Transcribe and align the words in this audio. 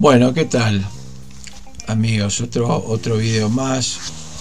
Bueno, 0.00 0.32
¿qué 0.32 0.46
tal? 0.46 0.82
Amigos, 1.86 2.40
otro, 2.40 2.82
otro 2.86 3.18
video 3.18 3.50
más, 3.50 3.98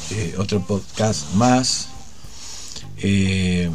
eh, 0.10 0.36
otro 0.38 0.66
podcast 0.66 1.34
más. 1.34 1.90
Eh, 3.00 3.70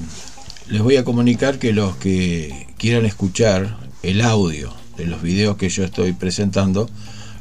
les 0.68 0.80
voy 0.80 0.96
a 0.96 1.04
comunicar 1.04 1.58
que 1.58 1.74
los 1.74 1.94
que 1.96 2.68
quieran 2.78 3.04
escuchar 3.04 3.76
el 4.02 4.22
audio 4.22 4.72
de 4.96 5.04
los 5.04 5.20
videos 5.20 5.58
que 5.58 5.68
yo 5.68 5.84
estoy 5.84 6.14
presentando, 6.14 6.88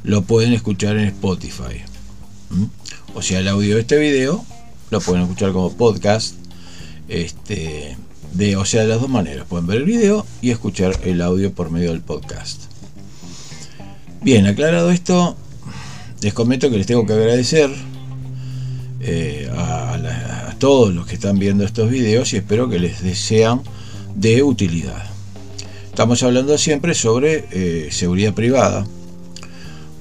lo 0.04 0.24
pueden 0.24 0.52
escuchar 0.52 0.98
en 0.98 1.06
Spotify. 1.06 1.80
¿Mm? 2.50 2.66
O 3.16 3.22
sea, 3.22 3.40
el 3.40 3.48
audio 3.48 3.76
de 3.76 3.82
este 3.82 3.98
video 3.98 4.44
lo 4.90 5.00
pueden 5.00 5.22
escuchar 5.22 5.54
como 5.54 5.72
podcast. 5.78 6.36
Este, 7.08 7.96
de, 8.34 8.58
o 8.58 8.66
sea, 8.66 8.82
de 8.82 8.90
las 8.90 9.00
dos 9.00 9.10
maneras. 9.10 9.46
Pueden 9.48 9.68
ver 9.68 9.78
el 9.78 9.86
video 9.86 10.26
y 10.42 10.52
escuchar 10.52 11.00
el 11.06 11.22
audio 11.22 11.54
por 11.54 11.72
medio 11.72 11.92
del 11.92 12.02
podcast. 12.02 12.73
Bien, 14.24 14.48
aclarado 14.48 14.90
esto, 14.90 15.36
les 16.22 16.34
comento 16.34 16.70
que 16.70 16.78
les 16.78 16.88
tengo 16.88 17.06
que 17.06 17.12
agradecer 17.12 17.70
eh, 19.02 19.52
a, 19.54 20.56
todos 20.60 20.96
los 20.96 21.06
que 21.06 21.16
están 21.16 21.40
viendo 21.40 21.66
estos 21.66 21.90
videos 21.90 22.32
y 22.32 22.38
espero 22.38 22.70
que 22.70 22.80
les 22.80 23.04
desean 23.04 23.62
de 24.16 24.42
utilidad. 24.42 25.04
Estamos 25.88 26.24
hablando 26.24 26.58
siempre 26.58 26.94
sobre 26.94 27.48
eh, 27.52 27.90
seguridad 27.92 28.34
privada, 28.34 28.88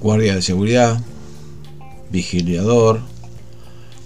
guardia 0.01 0.37
de 0.37 0.43
seguridad, 0.43 1.01
vigiliador, 2.13 3.01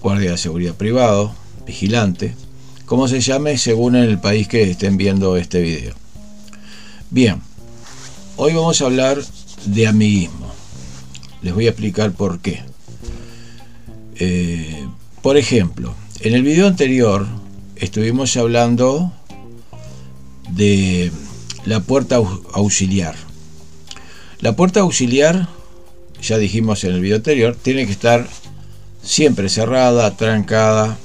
guardia 0.01 0.30
de 0.30 0.39
seguridad 0.39 0.75
privado, 0.77 1.34
vigilante, 1.67 2.34
como 2.87 3.06
se 3.06 3.20
llame 3.20 3.59
según 3.59 3.97
el 3.97 4.19
país 4.19 4.48
que 4.48 4.62
estén 4.62 4.97
viendo 4.97 5.37
este 5.37 5.61
video. 5.61 5.95
Bien, 7.11 7.42
hoy 8.39 8.55
vamos 8.55 8.81
a 8.81 8.87
hablar 8.87 9.19
de 9.67 9.86
amiguismo. 9.86 10.53
Les 11.42 11.55
voy 11.55 11.67
a 11.67 11.70
explicar 11.70 12.12
por 12.12 12.41
qué. 12.41 12.62
Eh, 14.19 14.86
por 15.22 15.36
ejemplo, 15.36 15.95
en 16.20 16.34
el 16.34 16.42
video 16.42 16.67
anterior 16.67 17.27
estuvimos 17.77 18.37
hablando 18.37 19.12
de 20.50 21.12
la 21.64 21.81
puerta 21.81 22.17
auxiliar. 22.53 23.14
La 24.41 24.55
puerta 24.56 24.81
auxiliar, 24.81 25.48
ya 26.22 26.39
dijimos 26.39 26.84
en 26.84 26.92
el 26.92 27.00
video 27.00 27.17
anterior, 27.17 27.56
tiene 27.61 27.87
que 27.87 27.92
estar 27.92 28.27
siempre 29.03 29.48
cerrada, 29.48 30.17
trancada. 30.17 30.97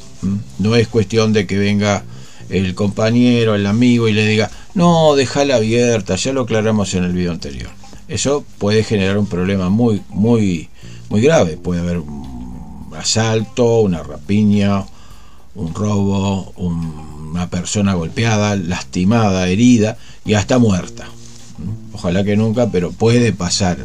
No 0.60 0.76
es 0.76 0.88
cuestión 0.88 1.34
de 1.34 1.48
que 1.48 1.58
venga 1.58 2.04
el 2.50 2.76
compañero, 2.76 3.56
el 3.56 3.66
amigo 3.66 4.08
y 4.08 4.14
le 4.14 4.26
diga, 4.26 4.52
no, 4.74 5.16
déjala 5.16 5.56
abierta, 5.56 6.16
ya 6.16 6.34
lo 6.34 6.42
aclaramos 6.42 6.94
en 6.94 7.04
el 7.06 7.14
video 7.14 7.32
anterior. 7.32 7.81
Eso 8.12 8.44
puede 8.58 8.84
generar 8.84 9.18
un 9.18 9.26
problema 9.26 9.70
muy, 9.70 10.02
muy, 10.10 10.68
muy 11.08 11.22
grave. 11.22 11.56
Puede 11.56 11.80
haber 11.80 12.00
un 12.00 12.92
asalto, 12.94 13.80
una 13.80 14.04
rapiña, 14.04 14.84
un 15.56 15.74
robo, 15.74 16.52
una 16.58 17.50
persona 17.50 17.94
golpeada, 17.94 18.58
lastimada, 18.58 19.48
herida 19.48 19.98
y 20.26 20.34
hasta 20.34 20.58
muerta. 20.58 21.08
Ojalá 21.94 22.26
que 22.26 22.36
nunca, 22.36 22.70
pero 22.70 22.92
puede 22.92 23.32
pasar. 23.32 23.78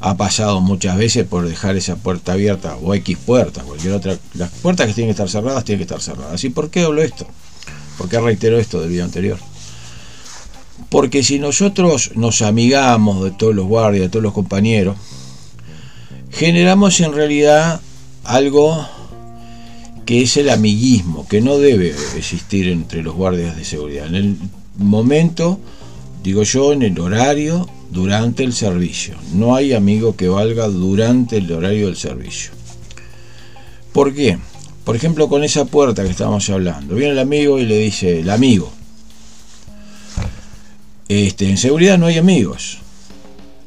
Ha 0.00 0.16
pasado 0.16 0.60
muchas 0.60 0.98
veces 0.98 1.24
por 1.24 1.46
dejar 1.46 1.76
esa 1.76 1.94
puerta 1.94 2.32
abierta 2.32 2.76
o 2.82 2.92
X 2.92 3.16
puerta, 3.24 3.62
cualquier 3.62 3.92
otra. 3.92 4.18
Las 4.34 4.50
puertas 4.50 4.88
que 4.88 4.94
tienen 4.94 5.10
que 5.14 5.22
estar 5.22 5.30
cerradas 5.30 5.64
tienen 5.64 5.78
que 5.78 5.94
estar 5.94 6.02
cerradas. 6.02 6.42
¿Y 6.42 6.50
por 6.50 6.70
qué 6.70 6.82
hablo 6.82 7.02
esto? 7.02 7.24
¿Por 7.98 8.08
qué 8.08 8.18
reitero 8.18 8.58
esto 8.58 8.80
del 8.80 8.90
video 8.90 9.04
anterior? 9.04 9.38
Porque 10.88 11.22
si 11.22 11.38
nosotros 11.38 12.12
nos 12.14 12.42
amigamos 12.42 13.24
de 13.24 13.30
todos 13.30 13.54
los 13.54 13.66
guardias, 13.66 14.04
de 14.04 14.08
todos 14.08 14.22
los 14.22 14.32
compañeros, 14.32 14.96
generamos 16.30 17.00
en 17.00 17.12
realidad 17.12 17.80
algo 18.24 18.86
que 20.04 20.22
es 20.22 20.36
el 20.36 20.50
amiguismo, 20.50 21.26
que 21.28 21.40
no 21.40 21.58
debe 21.58 21.90
existir 22.16 22.68
entre 22.68 23.02
los 23.02 23.14
guardias 23.14 23.56
de 23.56 23.64
seguridad. 23.64 24.06
En 24.06 24.14
el 24.14 24.36
momento, 24.76 25.58
digo 26.22 26.42
yo, 26.42 26.72
en 26.72 26.82
el 26.82 26.98
horario, 27.00 27.68
durante 27.90 28.44
el 28.44 28.52
servicio. 28.52 29.14
No 29.32 29.54
hay 29.54 29.72
amigo 29.72 30.16
que 30.16 30.28
valga 30.28 30.68
durante 30.68 31.38
el 31.38 31.50
horario 31.50 31.86
del 31.86 31.96
servicio. 31.96 32.50
¿Por 33.92 34.12
qué? 34.12 34.38
Por 34.84 34.96
ejemplo, 34.96 35.28
con 35.28 35.44
esa 35.44 35.64
puerta 35.64 36.02
que 36.02 36.10
estábamos 36.10 36.50
hablando. 36.50 36.96
Viene 36.96 37.12
el 37.12 37.18
amigo 37.18 37.58
y 37.58 37.64
le 37.64 37.78
dice, 37.78 38.20
el 38.20 38.28
amigo, 38.28 38.70
este, 41.08 41.48
en 41.50 41.58
seguridad 41.58 41.98
no 41.98 42.06
hay 42.06 42.18
amigos, 42.18 42.78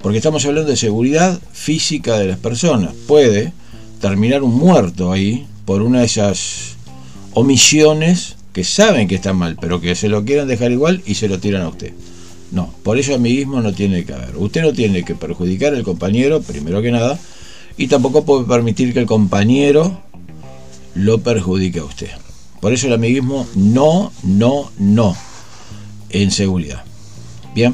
porque 0.01 0.17
estamos 0.17 0.45
hablando 0.45 0.69
de 0.69 0.77
seguridad 0.77 1.39
física 1.51 2.17
de 2.17 2.27
las 2.27 2.37
personas. 2.37 2.93
Puede 3.07 3.53
terminar 4.01 4.43
un 4.43 4.55
muerto 4.55 5.11
ahí 5.11 5.47
por 5.65 5.81
una 5.81 5.99
de 5.99 6.05
esas 6.05 6.77
omisiones 7.33 8.35
que 8.53 8.63
saben 8.63 9.07
que 9.07 9.15
están 9.15 9.37
mal, 9.37 9.57
pero 9.59 9.81
que 9.81 9.95
se 9.95 10.09
lo 10.09 10.25
quieren 10.25 10.47
dejar 10.47 10.71
igual 10.71 11.01
y 11.05 11.15
se 11.15 11.27
lo 11.27 11.39
tiran 11.39 11.61
a 11.61 11.69
usted. 11.69 11.93
No, 12.51 12.73
por 12.83 12.97
eso 12.97 13.13
amiguismo 13.13 13.61
no 13.61 13.73
tiene 13.73 14.05
que 14.05 14.13
haber. 14.13 14.37
Usted 14.37 14.61
no 14.61 14.73
tiene 14.73 15.03
que 15.03 15.15
perjudicar 15.15 15.75
al 15.75 15.83
compañero, 15.83 16.41
primero 16.41 16.81
que 16.81 16.91
nada, 16.91 17.19
y 17.77 17.87
tampoco 17.87 18.25
puede 18.25 18.45
permitir 18.45 18.93
que 18.93 18.99
el 18.99 19.05
compañero 19.05 20.01
lo 20.95 21.19
perjudique 21.19 21.79
a 21.79 21.83
usted. 21.83 22.09
Por 22.61 22.73
eso 22.73 22.87
el 22.87 22.93
amiguismo 22.93 23.45
no, 23.55 24.11
no, 24.23 24.71
no 24.79 25.15
en 26.09 26.31
seguridad. 26.31 26.83
Bien. 27.57 27.73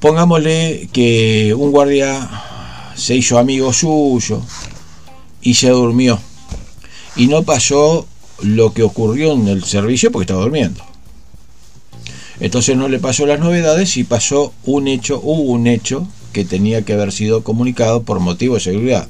Pongámosle 0.00 0.88
que 0.92 1.54
un 1.56 1.70
guardia 1.70 2.28
se 2.96 3.14
hizo 3.14 3.38
amigo 3.38 3.72
suyo 3.72 4.42
y 5.40 5.54
se 5.54 5.68
durmió. 5.68 6.18
Y 7.14 7.28
no 7.28 7.44
pasó 7.44 8.08
lo 8.42 8.74
que 8.74 8.82
ocurrió 8.82 9.34
en 9.34 9.46
el 9.46 9.62
servicio 9.62 10.10
porque 10.10 10.24
estaba 10.24 10.42
durmiendo. 10.42 10.82
Entonces 12.40 12.76
no 12.76 12.88
le 12.88 12.98
pasó 12.98 13.24
las 13.24 13.38
novedades 13.38 13.96
y 13.96 14.02
pasó 14.02 14.52
un 14.64 14.88
hecho, 14.88 15.20
hubo 15.22 15.52
un 15.52 15.68
hecho 15.68 16.08
que 16.32 16.44
tenía 16.44 16.84
que 16.84 16.94
haber 16.94 17.12
sido 17.12 17.44
comunicado 17.44 18.02
por 18.02 18.18
motivo 18.18 18.56
de 18.56 18.62
seguridad. 18.62 19.06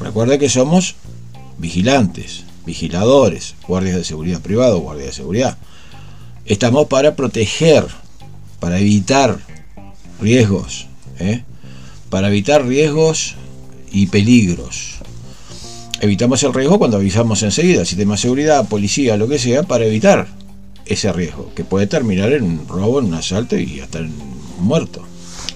Recuerde 0.00 0.38
que 0.38 0.48
somos 0.48 0.94
vigilantes, 1.58 2.44
vigiladores, 2.64 3.56
guardias 3.66 3.96
de 3.96 4.04
seguridad 4.04 4.40
privado, 4.40 4.78
guardias 4.78 5.08
de 5.08 5.14
seguridad. 5.14 5.58
Estamos 6.44 6.86
para 6.86 7.16
proteger 7.16 8.01
para 8.62 8.78
evitar 8.78 9.40
riesgos, 10.20 10.86
¿eh? 11.18 11.42
para 12.10 12.28
evitar 12.28 12.64
riesgos 12.64 13.34
y 13.90 14.06
peligros. 14.06 14.98
Evitamos 16.00 16.40
el 16.44 16.54
riesgo 16.54 16.78
cuando 16.78 16.96
avisamos 16.96 17.42
enseguida, 17.42 17.84
sistema 17.84 18.14
de 18.14 18.18
seguridad, 18.18 18.68
policía, 18.68 19.16
lo 19.16 19.26
que 19.26 19.40
sea, 19.40 19.64
para 19.64 19.84
evitar 19.84 20.28
ese 20.86 21.12
riesgo, 21.12 21.50
que 21.56 21.64
puede 21.64 21.88
terminar 21.88 22.32
en 22.32 22.44
un 22.44 22.68
robo, 22.68 23.00
en 23.00 23.06
un 23.06 23.14
asalto 23.14 23.58
y 23.58 23.80
hasta 23.80 23.98
en 23.98 24.14
muerto 24.60 25.02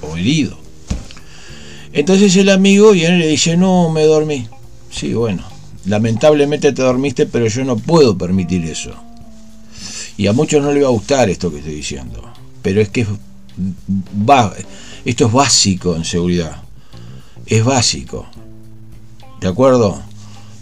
o 0.02 0.16
herido. 0.16 0.58
Entonces 1.92 2.34
el 2.34 2.48
amigo 2.48 2.90
viene 2.90 3.18
y 3.18 3.20
le 3.20 3.28
dice, 3.28 3.56
no, 3.56 3.88
me 3.88 4.02
dormí. 4.02 4.48
Sí, 4.90 5.14
bueno, 5.14 5.44
lamentablemente 5.84 6.72
te 6.72 6.82
dormiste, 6.82 7.26
pero 7.26 7.46
yo 7.46 7.64
no 7.64 7.76
puedo 7.76 8.18
permitir 8.18 8.64
eso. 8.64 8.90
Y 10.16 10.26
a 10.26 10.32
muchos 10.32 10.60
no 10.60 10.72
le 10.72 10.82
va 10.82 10.88
a 10.88 10.90
gustar 10.90 11.30
esto 11.30 11.52
que 11.52 11.58
estoy 11.58 11.76
diciendo 11.76 12.35
pero 12.66 12.81
es 12.81 12.88
que 12.88 13.06
esto 15.04 15.27
es 15.27 15.32
básico 15.32 15.94
en 15.94 16.04
seguridad. 16.04 16.65
Es 17.47 17.65
básico. 17.65 18.27
¿De 19.41 19.47
acuerdo? 19.47 20.03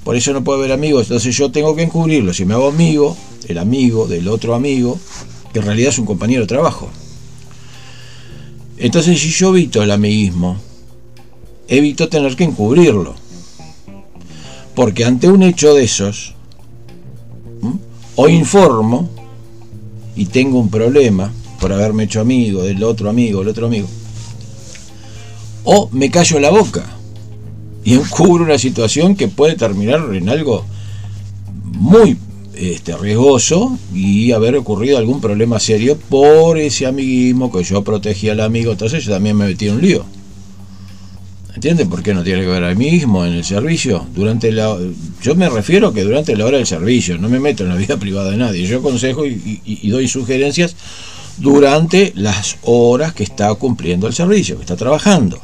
Por 0.05 0.15
eso 0.15 0.35
no 0.35 0.45
puede 0.45 0.59
haber 0.59 0.73
amigos. 0.73 1.05
Entonces 1.05 1.35
yo 1.35 1.51
tengo 1.51 1.75
que 1.75 1.85
encubrirlo. 1.85 2.35
Si 2.35 2.45
me 2.45 2.53
hago 2.53 2.69
amigo, 2.69 3.17
el 3.49 3.57
amigo 3.57 4.07
del 4.07 4.29
otro 4.29 4.55
amigo, 4.55 4.99
que 5.51 5.61
en 5.61 5.65
realidad 5.65 5.89
es 5.89 5.99
un 5.99 6.05
compañero 6.05 6.43
de 6.43 6.47
trabajo. 6.47 6.91
Entonces 8.77 9.19
si 9.19 9.31
yo 9.31 9.49
evito 9.57 9.83
el 9.83 9.91
amiguismo, 9.91 10.59
evito 11.69 12.11
tener 12.11 12.37
que 12.37 12.45
encubrirlo. 12.45 13.15
Porque 14.75 15.07
ante 15.07 15.31
un 15.31 15.43
hecho 15.43 15.73
de 15.73 15.85
esos, 15.85 16.35
o 18.15 18.29
informo 18.29 19.09
y 20.15 20.27
tengo 20.27 20.61
un 20.61 20.69
problema, 20.69 21.33
por 21.65 21.73
haberme 21.73 22.03
hecho 22.03 22.21
amigo 22.21 22.63
del 22.63 22.85
otro 22.85 23.09
amigo, 23.09 23.39
del 23.39 23.49
otro 23.49 23.69
amigo. 23.69 23.89
O 25.65 25.89
me 25.93 26.11
callo 26.11 26.39
la 26.39 26.51
boca 26.51 26.85
y 27.83 27.95
encubro 27.95 28.45
una 28.45 28.59
situación 28.59 29.17
que 29.17 29.29
puede 29.29 29.55
terminar 29.55 30.15
en 30.15 30.29
algo 30.29 30.67
muy 31.65 32.19
este, 32.55 32.95
riesgoso 32.99 33.79
y 33.95 34.33
haber 34.33 34.57
ocurrido 34.57 34.99
algún 34.99 35.23
problema 35.23 35.59
serio 35.59 35.97
por 36.11 36.59
ese 36.59 36.85
amiguismo 36.85 37.51
que 37.51 37.65
yo 37.65 37.83
protegía 37.83 38.33
al 38.33 38.41
amigo, 38.41 38.73
entonces 38.73 39.03
yo 39.03 39.13
también 39.13 39.35
me 39.35 39.47
metí 39.47 39.69
en 39.69 39.77
un 39.77 39.81
lío. 39.81 40.05
¿Entienden 41.55 41.89
por 41.89 42.03
qué 42.03 42.13
no 42.13 42.23
tiene 42.23 42.43
que 42.43 42.49
ver 42.49 42.65
amiguismo 42.65 43.25
en 43.25 43.33
el 43.33 43.45
servicio? 43.45 44.07
Durante 44.15 44.53
la, 44.53 44.77
yo 45.23 45.35
me 45.35 45.49
refiero 45.49 45.95
que 45.95 46.03
durante 46.03 46.37
la 46.37 46.45
hora 46.45 46.59
del 46.59 46.67
servicio, 46.67 47.17
no 47.17 47.31
me 47.31 47.41
meto 47.41 47.63
en 47.63 47.71
la 47.71 47.77
vida 47.77 47.97
privada 47.97 48.33
de 48.33 48.37
nadie. 48.37 48.67
Yo 48.67 48.81
aconsejo 48.81 49.25
y 49.25 49.89
doy 49.89 50.09
sugerencias 50.09 50.77
durante 51.37 52.13
las 52.17 52.57
horas 52.63 53.13
que 53.13 53.25
está 53.25 53.55
cumpliendo 53.55 54.07
el 54.07 54.15
servicio, 54.15 54.57
que 54.57 54.63
está 54.63 54.77
trabajando. 54.77 55.41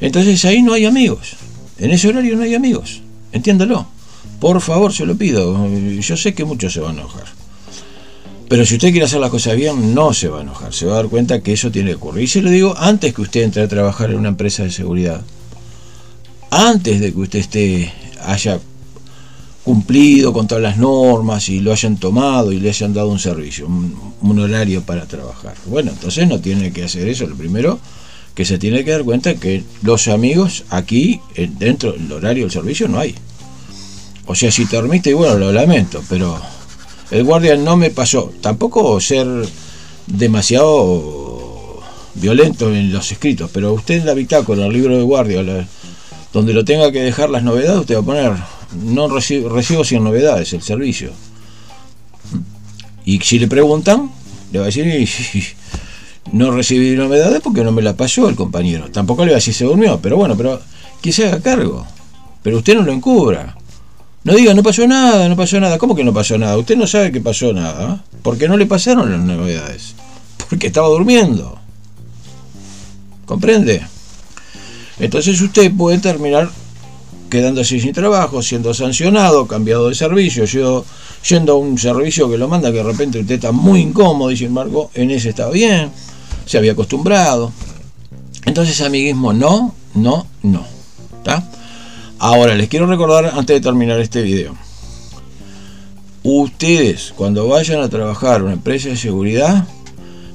Entonces 0.00 0.44
ahí 0.44 0.62
no 0.62 0.72
hay 0.72 0.84
amigos. 0.84 1.36
En 1.78 1.90
ese 1.90 2.08
horario 2.08 2.36
no 2.36 2.42
hay 2.42 2.54
amigos. 2.54 3.02
Entiéndalo. 3.32 3.86
Por 4.40 4.60
favor, 4.60 4.92
se 4.92 5.06
lo 5.06 5.16
pido. 5.16 5.68
Yo 6.00 6.16
sé 6.16 6.34
que 6.34 6.44
muchos 6.44 6.72
se 6.72 6.80
van 6.80 6.96
a 6.98 7.00
enojar. 7.00 7.24
Pero 8.48 8.66
si 8.66 8.74
usted 8.74 8.90
quiere 8.90 9.06
hacer 9.06 9.20
las 9.20 9.30
cosas 9.30 9.56
bien, 9.56 9.94
no 9.94 10.12
se 10.12 10.28
va 10.28 10.40
a 10.40 10.42
enojar. 10.42 10.74
Se 10.74 10.84
va 10.84 10.92
a 10.92 10.96
dar 10.96 11.08
cuenta 11.08 11.40
que 11.40 11.52
eso 11.52 11.70
tiene 11.70 11.90
que 11.90 11.96
ocurrir. 11.96 12.24
Y 12.24 12.26
se 12.26 12.42
lo 12.42 12.50
digo 12.50 12.74
antes 12.76 13.14
que 13.14 13.22
usted 13.22 13.42
entre 13.42 13.62
a 13.62 13.68
trabajar 13.68 14.10
en 14.10 14.18
una 14.18 14.28
empresa 14.28 14.64
de 14.64 14.70
seguridad. 14.70 15.22
Antes 16.50 17.00
de 17.00 17.12
que 17.12 17.18
usted 17.20 17.38
esté 17.38 17.92
haya 18.24 18.60
cumplido 19.64 20.32
con 20.32 20.48
todas 20.48 20.62
las 20.62 20.76
normas 20.76 21.48
y 21.48 21.60
lo 21.60 21.72
hayan 21.72 21.96
tomado 21.96 22.52
y 22.52 22.58
le 22.58 22.70
hayan 22.70 22.92
dado 22.92 23.08
un 23.08 23.18
servicio, 23.18 23.66
un, 23.66 24.38
horario 24.38 24.82
para 24.82 25.06
trabajar. 25.06 25.54
Bueno, 25.66 25.92
entonces 25.92 26.26
no 26.26 26.40
tiene 26.40 26.72
que 26.72 26.84
hacer 26.84 27.06
eso. 27.08 27.26
Lo 27.26 27.36
primero 27.36 27.78
que 28.34 28.44
se 28.44 28.58
tiene 28.58 28.84
que 28.84 28.90
dar 28.90 29.04
cuenta 29.04 29.30
es 29.30 29.40
que 29.40 29.62
los 29.82 30.08
amigos 30.08 30.64
aquí, 30.70 31.20
eh, 31.36 31.48
dentro 31.58 31.92
del 31.92 32.10
horario 32.10 32.44
del 32.44 32.50
servicio, 32.50 32.88
no 32.88 32.98
hay. 32.98 33.14
O 34.26 34.34
sea, 34.34 34.50
si 34.50 34.66
te 34.66 34.76
dormiste, 34.76 35.14
bueno, 35.14 35.36
lo 35.36 35.52
lamento, 35.52 36.02
pero 36.08 36.40
el 37.10 37.24
guardia 37.24 37.56
no 37.56 37.76
me 37.76 37.90
pasó. 37.90 38.32
Tampoco 38.40 39.00
ser 39.00 39.26
demasiado 40.06 41.80
violento 42.14 42.74
en 42.74 42.92
los 42.92 43.12
escritos, 43.12 43.50
pero 43.52 43.72
usted 43.72 43.96
en 43.96 44.06
la 44.06 44.14
bitácora, 44.14 44.66
el 44.66 44.72
libro 44.72 44.96
de 44.96 45.02
guardia, 45.02 45.66
donde 46.32 46.52
lo 46.52 46.64
tenga 46.64 46.90
que 46.90 47.02
dejar 47.02 47.30
las 47.30 47.42
novedades, 47.42 47.80
usted 47.80 47.96
va 47.96 48.00
a 48.00 48.04
poner 48.04 48.32
no 48.80 49.08
recibo, 49.08 49.48
recibo 49.48 49.84
sin 49.84 50.04
novedades 50.04 50.52
el 50.52 50.62
servicio. 50.62 51.12
Y 53.04 53.20
si 53.20 53.38
le 53.38 53.48
preguntan, 53.48 54.10
le 54.52 54.58
va 54.58 54.66
a 54.66 54.70
decir, 54.70 55.56
no 56.32 56.50
recibí 56.50 56.94
novedades 56.96 57.40
porque 57.40 57.64
no 57.64 57.72
me 57.72 57.82
la 57.82 57.96
pasó 57.96 58.28
el 58.28 58.36
compañero. 58.36 58.90
Tampoco 58.90 59.24
le 59.24 59.32
va 59.32 59.36
a 59.36 59.40
decir 59.40 59.54
se 59.54 59.64
durmió, 59.64 59.98
pero 60.00 60.16
bueno, 60.16 60.36
pero 60.36 60.60
que 61.00 61.12
se 61.12 61.26
haga 61.26 61.40
cargo. 61.40 61.86
Pero 62.42 62.58
usted 62.58 62.74
no 62.74 62.82
lo 62.82 62.92
encubra. 62.92 63.56
No 64.24 64.34
diga, 64.34 64.54
no 64.54 64.62
pasó 64.62 64.86
nada, 64.86 65.28
no 65.28 65.36
pasó 65.36 65.58
nada. 65.58 65.78
¿Cómo 65.78 65.96
que 65.96 66.04
no 66.04 66.12
pasó 66.12 66.38
nada? 66.38 66.56
Usted 66.56 66.76
no 66.76 66.86
sabe 66.86 67.10
que 67.10 67.20
pasó 67.20 67.52
nada. 67.52 68.04
Porque 68.22 68.46
no 68.46 68.56
le 68.56 68.66
pasaron 68.66 69.10
las 69.10 69.20
novedades. 69.20 69.94
Porque 70.48 70.68
estaba 70.68 70.88
durmiendo. 70.88 71.58
¿Comprende? 73.26 73.82
Entonces 75.00 75.40
usted 75.40 75.72
puede 75.72 75.98
terminar 75.98 76.50
quedándose 77.32 77.80
sin 77.80 77.94
trabajo, 77.94 78.42
siendo 78.42 78.74
sancionado, 78.74 79.46
cambiado 79.46 79.88
de 79.88 79.94
servicio, 79.94 80.44
yo, 80.44 80.84
yendo 81.26 81.54
a 81.54 81.56
un 81.56 81.78
servicio 81.78 82.30
que 82.30 82.36
lo 82.36 82.46
manda, 82.46 82.70
que 82.70 82.76
de 82.76 82.82
repente 82.82 83.20
usted 83.20 83.36
está 83.36 83.52
muy 83.52 83.80
incómodo 83.80 84.30
y 84.30 84.36
sin 84.36 84.48
embargo 84.48 84.90
en 84.92 85.10
ese 85.10 85.30
está 85.30 85.48
bien, 85.48 85.90
se 86.44 86.58
había 86.58 86.72
acostumbrado. 86.72 87.50
Entonces 88.44 88.78
amiguismo 88.82 89.32
no, 89.32 89.74
no, 89.94 90.26
no. 90.42 90.66
Ahora 92.18 92.54
les 92.54 92.68
quiero 92.68 92.84
recordar 92.86 93.32
antes 93.34 93.56
de 93.56 93.60
terminar 93.62 93.98
este 93.98 94.20
video. 94.20 94.54
Ustedes 96.24 97.14
cuando 97.16 97.48
vayan 97.48 97.80
a 97.80 97.88
trabajar 97.88 98.40
en 98.40 98.42
una 98.42 98.52
empresa 98.52 98.90
de 98.90 98.96
seguridad, 98.98 99.66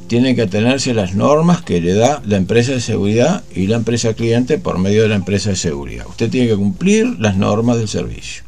tiene 0.07 0.36
que 0.36 0.44
atenerse 0.44 0.94
las 0.94 1.15
normas 1.15 1.62
que 1.62 1.81
le 1.81 1.94
da 1.94 2.21
la 2.25 2.38
empresa 2.38 2.71
de 2.71 2.81
seguridad 2.81 3.44
y 3.54 3.68
la 3.68 3.75
empresa 3.75 4.13
cliente 4.13 4.57
por 4.57 4.77
medio 4.77 5.04
de 5.04 5.09
la 5.09 5.15
empresa 5.15 5.50
de 5.50 5.56
seguridad. 5.56 6.07
Usted 6.07 6.30
tiene 6.30 6.48
que 6.48 6.56
cumplir 6.56 7.19
las 7.19 7.36
normas 7.36 7.77
del 7.77 7.88
servicio. 7.88 8.44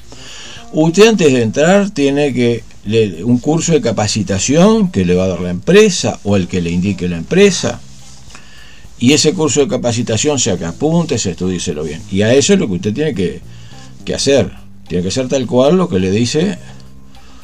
Usted 0.72 1.08
antes 1.08 1.34
de 1.34 1.42
entrar 1.42 1.90
tiene 1.90 2.34
que 2.34 2.64
un 3.24 3.40
curso 3.40 3.74
de 3.74 3.82
capacitación 3.82 4.92
que 4.92 5.06
le 5.06 5.16
va 5.16 5.26
a 5.26 5.30
dar 5.30 5.42
la 5.42 5.50
empresa 5.50 6.20
o 6.24 6.36
el 6.36 6.48
que 6.48 6.62
le 6.62 6.72
indique 6.72 7.10
la 7.10 7.18
empresa. 7.18 7.82
Y 9.00 9.14
ese 9.14 9.34
curso 9.34 9.62
de 9.62 9.68
capacitación 9.68 10.40
sea 10.40 10.58
que 10.58 10.66
apunte, 10.66 11.18
se 11.18 11.32
estudieselo 11.32 11.84
bien. 11.84 12.02
Y 12.12 12.22
a 12.22 12.34
eso 12.34 12.54
es 12.54 12.60
lo 12.60 12.68
que 12.68 12.74
usted 12.74 12.94
tiene 12.94 13.14
que, 13.14 13.42
que 14.06 14.14
hacer. 14.14 14.52
Tiene 14.88 15.04
que 15.04 15.12
ser 15.12 15.28
tal 15.28 15.46
cual 15.46 15.78
lo 15.78 15.88
que 15.90 16.00
le 16.00 16.12
dice 16.12 16.58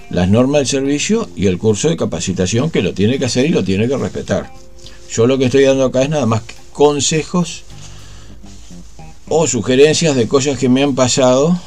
las 0.10 0.30
normas 0.30 0.60
del 0.60 0.68
servicio 0.68 1.30
y 1.36 1.48
el 1.48 1.57
curso 1.57 1.90
de 1.90 1.98
capacitación 1.98 2.69
que 2.69 2.81
lo 2.81 2.94
tiene 2.94 3.18
que 3.19 3.25
hacer 3.25 3.46
y 3.46 3.50
lo 3.50 3.63
tiene 3.63 3.88
que 3.88 3.98
respetar. 3.98 4.52
Yo 5.12 5.28
lo 5.28 5.38
que 5.38 5.46
estoy 5.46 5.63
dando 5.63 5.86
acá 5.86 6.04
es 6.04 6.10
nada 6.10 6.25
más 6.25 6.44
consejos 6.72 7.63
o 9.28 9.48
sugerencias 9.48 10.16
de 10.16 10.28
cosas 10.28 10.57
que 10.57 10.69
me 10.69 10.84
han 10.84 10.96
pasado 10.96 11.60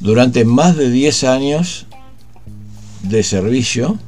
durante 0.00 0.44
más 0.44 0.76
de 0.76 0.90
10 0.90 1.24
años 1.24 1.86
de 3.02 3.22
servicio 3.22 3.98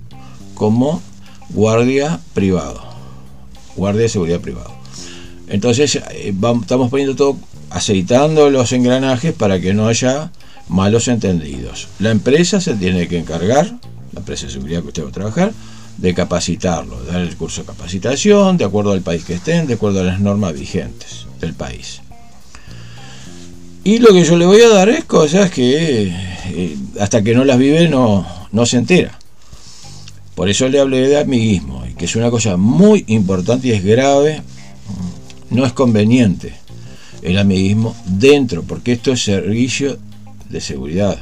como 0.54 1.02
guardia 1.50 2.20
privado, 2.34 2.82
guardia 3.76 4.02
de 4.02 4.08
seguridad 4.08 4.40
privado. 4.40 4.72
Entonces 5.48 5.96
eh, 5.96 6.34
estamos 6.60 6.90
poniendo 6.90 7.14
todo, 7.14 7.36
aceitando 7.70 8.50
los 8.50 8.72
engranajes 8.72 9.32
para 9.32 9.60
que 9.60 9.74
no 9.74 9.86
haya 9.86 10.30
malos 10.68 11.08
entendidos. 11.08 11.88
La 11.98 12.10
empresa 12.10 12.60
se 12.60 12.74
tiene 12.74 13.08
que 13.08 13.18
encargar, 13.18 13.72
la 14.12 14.20
empresa 14.20 14.46
de 14.46 14.52
seguridad 14.52 14.82
que 14.82 14.88
usted 14.88 15.04
va 15.04 15.08
a 15.08 15.12
trabajar, 15.12 15.52
de 15.98 16.14
capacitarlo, 16.14 17.02
dar 17.04 17.20
el 17.20 17.36
curso 17.36 17.62
de 17.62 17.66
capacitación 17.66 18.56
de 18.56 18.64
acuerdo 18.64 18.92
al 18.92 19.02
país 19.02 19.24
que 19.24 19.34
estén, 19.34 19.66
de 19.66 19.74
acuerdo 19.74 20.00
a 20.00 20.04
las 20.04 20.20
normas 20.20 20.54
vigentes 20.54 21.26
del 21.40 21.54
país. 21.54 22.00
Y 23.84 23.98
lo 23.98 24.12
que 24.12 24.24
yo 24.24 24.36
le 24.36 24.46
voy 24.46 24.60
a 24.62 24.68
dar 24.68 24.88
es 24.88 25.04
cosas 25.04 25.50
que 25.50 26.04
eh, 26.46 26.76
hasta 27.00 27.22
que 27.22 27.34
no 27.34 27.44
las 27.44 27.58
vive 27.58 27.88
no, 27.88 28.26
no 28.52 28.66
se 28.66 28.78
entera. 28.78 29.18
Por 30.34 30.48
eso 30.48 30.68
le 30.68 30.80
hablé 30.80 31.08
de 31.08 31.18
amiguismo, 31.18 31.84
que 31.98 32.06
es 32.06 32.16
una 32.16 32.30
cosa 32.30 32.56
muy 32.56 33.04
importante 33.08 33.68
y 33.68 33.72
es 33.72 33.84
grave, 33.84 34.42
no 35.50 35.66
es 35.66 35.72
conveniente 35.72 36.54
el 37.22 37.38
amiguismo 37.38 37.94
dentro, 38.06 38.62
porque 38.62 38.92
esto 38.92 39.12
es 39.12 39.22
servicio 39.22 39.98
de 40.52 40.60
seguridad. 40.60 41.18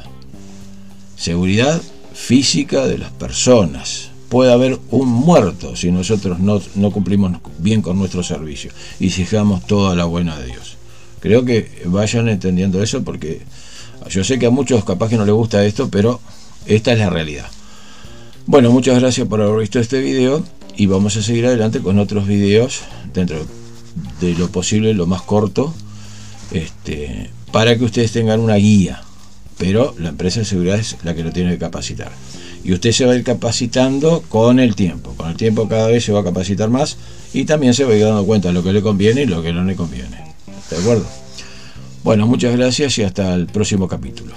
Seguridad 1.15 1.81
física 2.13 2.85
de 2.85 2.97
las 2.97 3.11
personas. 3.11 4.09
Puede 4.29 4.51
haber 4.51 4.79
un 4.91 5.09
muerto 5.09 5.75
si 5.75 5.91
nosotros 5.91 6.39
no, 6.39 6.91
cumplimos 6.91 7.33
bien 7.57 7.81
con 7.81 7.97
nuestro 7.97 8.23
servicio 8.23 8.71
y 8.99 9.09
si 9.09 9.23
dejamos 9.23 9.65
toda 9.65 9.95
la 9.95 10.05
buena 10.05 10.37
de 10.37 10.47
Dios. 10.47 10.77
Creo 11.19 11.43
que 11.45 11.83
vayan 11.85 12.29
entendiendo 12.29 12.81
eso 12.81 13.03
porque 13.03 13.41
yo 14.09 14.23
sé 14.23 14.39
que 14.39 14.45
a 14.45 14.51
muchos 14.51 14.83
capaz 14.83 15.09
que 15.09 15.17
no 15.17 15.25
les 15.25 15.35
gusta 15.35 15.65
esto, 15.65 15.89
pero 15.89 16.21
esta 16.65 16.93
es 16.93 16.99
la 16.99 17.09
realidad. 17.09 17.47
Bueno, 18.45 18.71
muchas 18.71 18.99
gracias 18.99 19.27
por 19.27 19.41
haber 19.41 19.59
visto 19.59 19.79
este 19.79 20.01
video 20.01 20.43
y 20.75 20.85
vamos 20.87 21.15
a 21.17 21.21
seguir 21.21 21.45
adelante 21.45 21.81
con 21.81 21.99
otros 21.99 22.25
videos 22.25 22.81
dentro 23.13 23.37
de 24.21 24.33
lo 24.35 24.49
posible, 24.49 24.93
lo 24.93 25.05
más 25.05 25.21
corto, 25.21 25.73
este, 26.51 27.29
para 27.51 27.77
que 27.77 27.83
ustedes 27.83 28.13
tengan 28.13 28.39
una 28.39 28.55
guía 28.55 29.03
pero 29.61 29.93
la 29.99 30.09
empresa 30.09 30.39
de 30.39 30.45
seguridad 30.47 30.79
es 30.79 30.97
la 31.03 31.13
que 31.13 31.23
lo 31.23 31.31
tiene 31.31 31.51
que 31.51 31.59
capacitar. 31.59 32.11
Y 32.63 32.73
usted 32.73 32.91
se 32.91 33.05
va 33.05 33.13
a 33.13 33.15
ir 33.15 33.23
capacitando 33.23 34.23
con 34.27 34.59
el 34.59 34.75
tiempo. 34.75 35.13
Con 35.15 35.29
el 35.29 35.37
tiempo 35.37 35.67
cada 35.69 35.87
vez 35.87 36.03
se 36.03 36.11
va 36.11 36.21
a 36.21 36.23
capacitar 36.23 36.71
más 36.71 36.97
y 37.31 37.45
también 37.45 37.75
se 37.75 37.83
va 37.85 37.93
a 37.93 37.95
ir 37.95 38.03
dando 38.03 38.25
cuenta 38.25 38.47
de 38.47 38.55
lo 38.55 38.63
que 38.63 38.73
le 38.73 38.81
conviene 38.81 39.21
y 39.21 39.25
lo 39.27 39.43
que 39.43 39.53
no 39.53 39.63
le 39.63 39.75
conviene. 39.75 40.33
¿De 40.71 40.77
acuerdo? 40.77 41.05
Bueno, 42.03 42.25
muchas 42.25 42.57
gracias 42.57 42.97
y 42.97 43.03
hasta 43.03 43.35
el 43.35 43.45
próximo 43.45 43.87
capítulo. 43.87 44.33